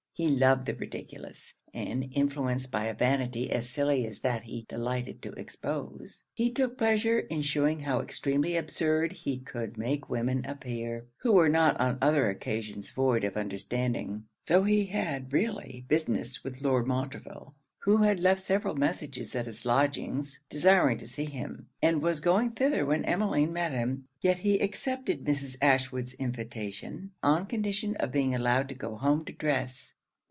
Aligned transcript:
He 0.13 0.27
loved 0.29 0.67
the 0.67 0.75
ridiculous; 0.75 1.55
and, 1.73 2.05
influenced 2.13 2.69
by 2.69 2.85
a 2.85 2.93
vanity 2.93 3.49
as 3.49 3.67
silly 3.69 4.05
as 4.05 4.19
that 4.19 4.43
he 4.43 4.67
delighted 4.69 5.19
to 5.23 5.31
expose, 5.31 6.25
he 6.35 6.51
took 6.51 6.77
pleasure 6.77 7.17
in 7.21 7.41
shewing 7.41 7.79
how 7.79 8.01
extremely 8.01 8.55
absurd 8.55 9.13
he 9.13 9.39
could 9.39 9.79
make 9.79 10.11
women 10.11 10.45
appear, 10.45 11.05
who 11.21 11.31
were 11.33 11.49
not 11.49 11.79
on 11.79 11.97
other 12.03 12.29
occasions 12.29 12.91
void 12.91 13.23
of 13.23 13.35
understanding. 13.35 14.25
Tho' 14.45 14.61
he 14.61 14.85
had 14.87 15.33
really 15.33 15.85
business 15.87 16.43
with 16.43 16.61
Lord 16.61 16.85
Montreville, 16.85 17.55
who 17.79 17.97
had 17.97 18.19
left 18.19 18.41
several 18.41 18.75
messages 18.75 19.33
at 19.33 19.47
his 19.47 19.65
lodgings 19.65 20.39
desiring 20.49 20.99
to 20.99 21.07
see 21.07 21.25
him, 21.25 21.65
and 21.81 21.99
was 22.03 22.19
going 22.19 22.51
thither 22.51 22.85
when 22.85 23.05
Emmeline 23.05 23.53
met 23.53 23.71
him, 23.71 24.07
yet 24.19 24.39
he 24.39 24.59
accepted 24.59 25.23
Mrs. 25.25 25.55
Ashwood's 25.63 26.13
invitation, 26.15 27.09
on 27.23 27.47
condition 27.47 27.95
of 27.95 28.11
being 28.11 28.35
allowed 28.35 28.69
to 28.69 28.75
go 28.75 28.97
home 28.97 29.25
to 29.25 29.33
dress. 29.33 29.95